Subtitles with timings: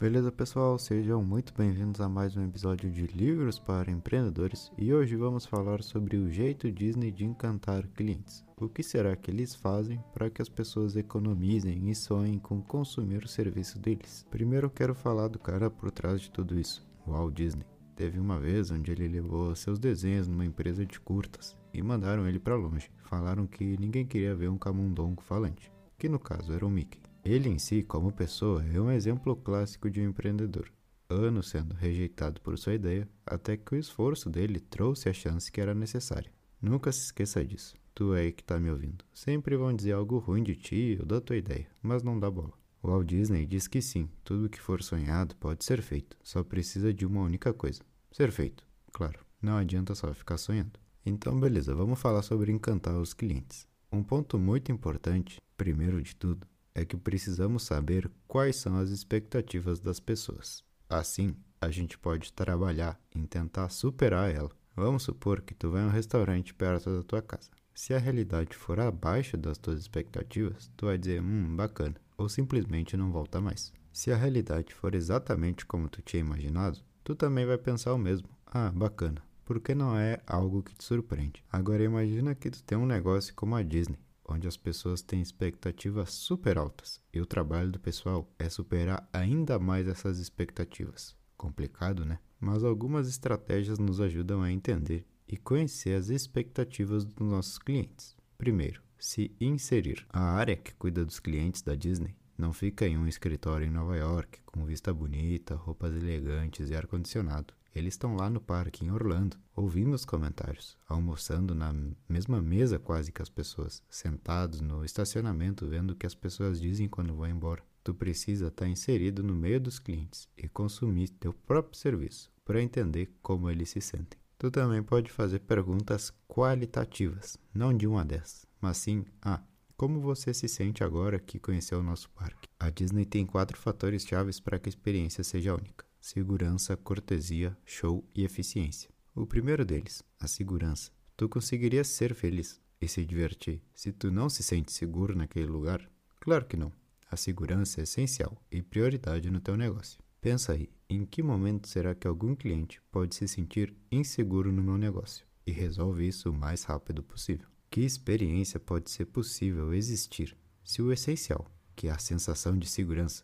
[0.00, 0.78] Beleza, pessoal?
[0.78, 5.82] Sejam muito bem-vindos a mais um episódio de Livros para Empreendedores e hoje vamos falar
[5.82, 8.44] sobre o jeito Disney de encantar clientes.
[8.56, 13.24] O que será que eles fazem para que as pessoas economizem e sonhem com consumir
[13.24, 14.24] o serviço deles?
[14.30, 17.66] Primeiro quero falar do cara por trás de tudo isso, Walt Disney.
[17.96, 22.38] Teve uma vez onde ele levou seus desenhos numa empresa de curtas e mandaram ele
[22.38, 22.88] para longe.
[22.98, 27.00] Falaram que ninguém queria ver um camundongo falante, que no caso era o Mickey.
[27.28, 30.72] Ele em si, como pessoa, é um exemplo clássico de um empreendedor.
[31.10, 35.60] Anos sendo rejeitado por sua ideia, até que o esforço dele trouxe a chance que
[35.60, 36.32] era necessária.
[36.58, 37.76] Nunca se esqueça disso.
[37.94, 39.04] Tu aí que tá me ouvindo.
[39.12, 42.54] Sempre vão dizer algo ruim de ti ou da tua ideia, mas não dá bola.
[42.82, 47.04] Walt Disney diz que sim, tudo que for sonhado pode ser feito, só precisa de
[47.04, 48.64] uma única coisa: ser feito.
[48.90, 50.80] Claro, não adianta só ficar sonhando.
[51.04, 53.68] Então, beleza, vamos falar sobre encantar os clientes.
[53.92, 56.46] Um ponto muito importante, primeiro de tudo,
[56.78, 60.62] é que precisamos saber quais são as expectativas das pessoas.
[60.88, 64.50] Assim, a gente pode trabalhar em tentar superar ela.
[64.76, 67.50] Vamos supor que tu vai a um restaurante perto da tua casa.
[67.74, 72.96] Se a realidade for abaixo das tuas expectativas, tu vai dizer, hum, bacana, ou simplesmente
[72.96, 73.72] não volta mais.
[73.92, 78.28] Se a realidade for exatamente como tu tinha imaginado, tu também vai pensar o mesmo.
[78.46, 81.44] Ah, bacana, porque não é algo que te surpreende.
[81.50, 83.98] Agora imagina que tu tem um negócio como a Disney,
[84.28, 89.58] onde as pessoas têm expectativas super altas e o trabalho do pessoal é superar ainda
[89.58, 91.16] mais essas expectativas.
[91.36, 92.18] Complicado, né?
[92.38, 98.16] Mas algumas estratégias nos ajudam a entender e conhecer as expectativas dos nossos clientes.
[98.36, 100.06] Primeiro, se inserir.
[100.10, 103.96] A área que cuida dos clientes da Disney não fica em um escritório em Nova
[103.96, 107.52] York com vista bonita, roupas elegantes e ar-condicionado.
[107.74, 111.74] Eles estão lá no parque, em Orlando, ouvindo os comentários, almoçando na
[112.08, 116.88] mesma mesa quase que as pessoas, sentados no estacionamento vendo o que as pessoas dizem
[116.88, 117.62] quando vão embora.
[117.82, 122.62] Tu precisa estar tá inserido no meio dos clientes e consumir teu próprio serviço para
[122.62, 124.18] entender como eles se sentem.
[124.38, 129.40] Tu também pode fazer perguntas qualitativas, não de 1 a 10, mas sim a
[129.78, 132.48] como você se sente agora que conheceu o nosso parque?
[132.58, 138.04] A Disney tem quatro fatores chaves para que a experiência seja única segurança, cortesia, show
[138.14, 138.90] e eficiência.
[139.14, 140.90] O primeiro deles, a segurança.
[141.16, 145.88] Tu conseguirias ser feliz e se divertir se tu não se sente seguro naquele lugar?
[146.20, 146.72] Claro que não.
[147.10, 150.00] A segurança é essencial e prioridade no teu negócio.
[150.20, 154.76] Pensa aí, em que momento será que algum cliente pode se sentir inseguro no meu
[154.76, 155.26] negócio?
[155.46, 157.46] E resolve isso o mais rápido possível.
[157.78, 161.46] Que experiência pode ser possível existir se o essencial,
[161.76, 163.22] que é a sensação de segurança,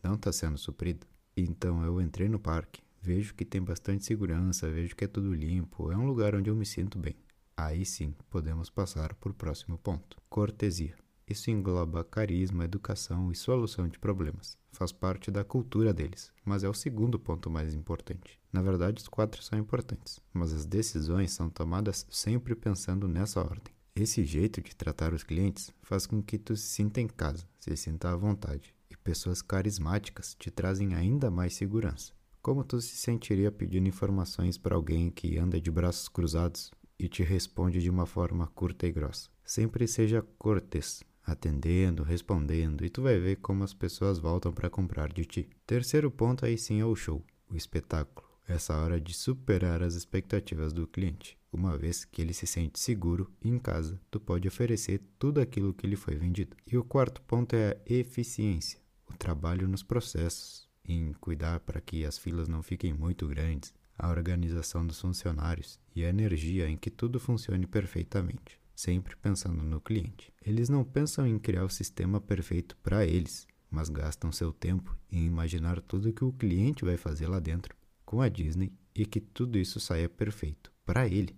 [0.00, 1.04] não está sendo suprido?
[1.36, 5.90] Então eu entrei no parque, vejo que tem bastante segurança, vejo que é tudo limpo,
[5.90, 7.16] é um lugar onde eu me sinto bem.
[7.56, 10.18] Aí sim, podemos passar para o próximo ponto.
[10.30, 10.94] Cortesia.
[11.26, 14.56] Isso engloba carisma, educação e solução de problemas.
[14.70, 18.38] Faz parte da cultura deles, mas é o segundo ponto mais importante.
[18.52, 23.74] Na verdade, os quatro são importantes, mas as decisões são tomadas sempre pensando nessa ordem.
[23.96, 27.76] Esse jeito de tratar os clientes faz com que tu se sinta em casa, se
[27.76, 28.76] sinta à vontade
[29.06, 32.12] Pessoas carismáticas te trazem ainda mais segurança.
[32.42, 37.22] Como tu se sentiria pedindo informações para alguém que anda de braços cruzados e te
[37.22, 39.30] responde de uma forma curta e grossa?
[39.44, 45.12] Sempre seja cortês, atendendo, respondendo, e tu vai ver como as pessoas voltam para comprar
[45.12, 45.48] de ti.
[45.64, 48.26] Terceiro ponto aí sim é o show, o espetáculo.
[48.48, 51.38] Essa hora de superar as expectativas do cliente.
[51.56, 55.86] Uma vez que ele se sente seguro em casa, tu pode oferecer tudo aquilo que
[55.86, 56.54] lhe foi vendido.
[56.70, 58.78] E o quarto ponto é a eficiência
[59.08, 64.10] o trabalho nos processos, em cuidar para que as filas não fiquem muito grandes, a
[64.10, 70.32] organização dos funcionários e a energia em que tudo funcione perfeitamente, sempre pensando no cliente.
[70.44, 75.24] Eles não pensam em criar o sistema perfeito para eles, mas gastam seu tempo em
[75.24, 77.74] imaginar tudo que o cliente vai fazer lá dentro
[78.04, 81.34] com a Disney e que tudo isso saia perfeito para ele.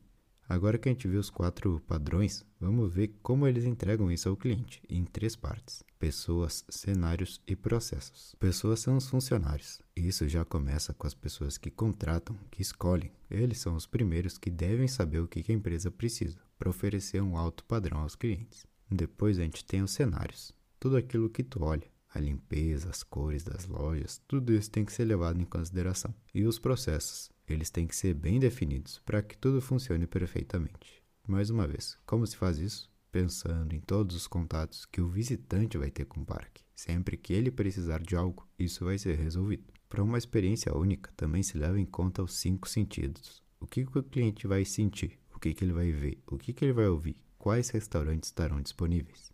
[0.48, 4.36] Agora que a gente viu os quatro padrões, vamos ver como eles entregam isso ao
[4.36, 8.34] cliente em três partes: pessoas, cenários e processos.
[8.38, 9.82] Pessoas são os funcionários.
[9.94, 13.12] Isso já começa com as pessoas que contratam, que escolhem.
[13.30, 17.36] Eles são os primeiros que devem saber o que a empresa precisa para oferecer um
[17.36, 18.66] alto padrão aos clientes.
[18.90, 20.54] Depois a gente tem os cenários.
[20.80, 24.92] Tudo aquilo que tu olha, a limpeza, as cores das lojas, tudo isso tem que
[24.94, 26.14] ser levado em consideração.
[26.34, 31.02] E os processos, eles têm que ser bem definidos para que tudo funcione perfeitamente.
[31.26, 32.90] Mais uma vez, como se faz isso?
[33.10, 36.62] Pensando em todos os contatos que o visitante vai ter com o parque.
[36.74, 39.64] Sempre que ele precisar de algo, isso vai ser resolvido.
[39.88, 43.42] Para uma experiência única, também se leva em conta os cinco sentidos.
[43.58, 46.64] O que, o cliente vai sentir, o que, que ele vai ver, o que, que
[46.64, 49.32] ele vai ouvir, quais restaurantes estarão disponíveis.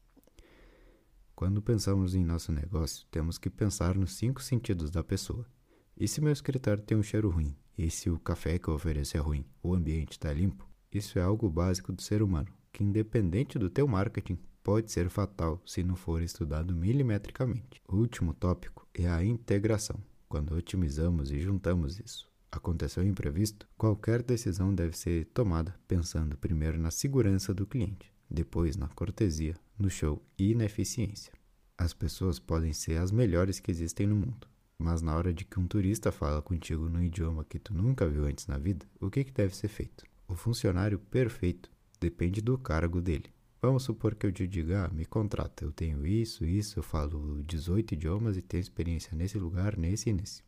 [1.34, 5.44] Quando pensamos em nosso negócio, temos que pensar nos cinco sentidos da pessoa.
[5.96, 7.56] E se meu escritório tem um cheiro ruim?
[7.76, 9.44] E se o café que eu ofereço é ruim?
[9.62, 10.68] O ambiente está limpo?
[10.92, 15.60] Isso é algo básico do ser humano, que independente do teu marketing, pode ser fatal
[15.66, 17.82] se não for estudado milimetricamente.
[17.86, 20.00] O último tópico é a integração.
[20.28, 26.90] Quando otimizamos e juntamos isso, aconteceu imprevisto, qualquer decisão deve ser tomada pensando primeiro na
[26.90, 31.32] segurança do cliente, depois na cortesia, no show e na eficiência.
[31.76, 34.48] As pessoas podem ser as melhores que existem no mundo,
[34.78, 38.24] mas na hora de que um turista fala contigo num idioma que tu nunca viu
[38.24, 40.04] antes na vida, o que, que deve ser feito?
[40.26, 43.32] O funcionário perfeito depende do cargo dele.
[43.60, 47.42] Vamos supor que eu te diga, ah, me contrata, eu tenho isso, isso, eu falo
[47.44, 50.42] 18 idiomas e tenho experiência nesse lugar, nesse e nesse.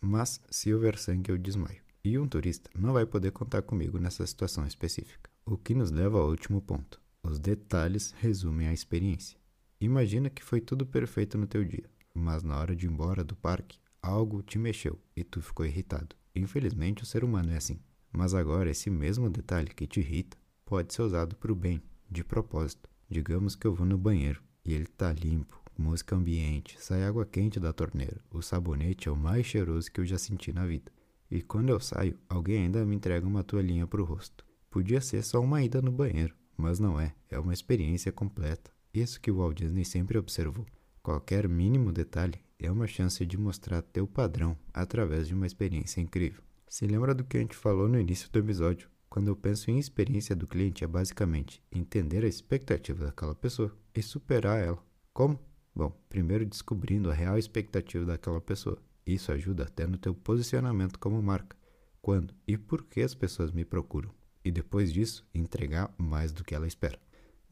[0.00, 1.80] Mas se houver sangue, eu desmaio.
[2.04, 5.30] E um turista não vai poder contar comigo nessa situação específica.
[5.46, 7.00] O que nos leva ao último ponto.
[7.22, 9.38] Os detalhes resumem a experiência.
[9.80, 13.36] Imagina que foi tudo perfeito no teu dia, mas na hora de ir embora do
[13.36, 16.16] parque, algo te mexeu e tu ficou irritado.
[16.34, 17.78] Infelizmente, o ser humano é assim.
[18.12, 22.24] Mas agora esse mesmo detalhe que te irrita pode ser usado para o bem, de
[22.24, 22.88] propósito.
[23.08, 27.60] Digamos que eu vou no banheiro e ele está limpo, música ambiente, sai água quente
[27.60, 28.20] da torneira.
[28.30, 30.90] O sabonete é o mais cheiroso que eu já senti na vida.
[31.30, 34.44] E quando eu saio, alguém ainda me entrega uma toalhinha para o rosto.
[34.70, 38.70] Podia ser só uma ida no banheiro, mas não é, é uma experiência completa.
[38.92, 40.66] Isso que o Walt Disney sempre observou.
[41.08, 46.42] Qualquer mínimo detalhe é uma chance de mostrar teu padrão através de uma experiência incrível.
[46.68, 48.90] Se lembra do que a gente falou no início do episódio?
[49.08, 54.02] Quando eu penso em experiência do cliente, é basicamente entender a expectativa daquela pessoa e
[54.02, 54.84] superar ela.
[55.14, 55.40] Como?
[55.74, 58.76] Bom, primeiro descobrindo a real expectativa daquela pessoa.
[59.06, 61.56] Isso ajuda até no teu posicionamento como marca.
[62.02, 64.10] Quando e por que as pessoas me procuram.
[64.44, 67.00] E depois disso, entregar mais do que ela espera.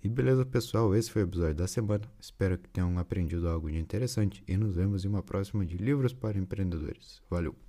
[0.06, 2.04] E beleza, pessoal, esse foi o episódio da semana.
[2.20, 6.12] Espero que tenham aprendido algo de interessante e nos vemos em uma próxima de Livros
[6.12, 7.20] para Empreendedores.
[7.28, 7.65] Valeu!